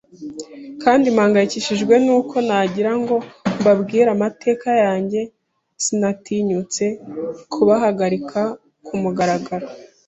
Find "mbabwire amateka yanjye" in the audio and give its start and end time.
3.59-5.21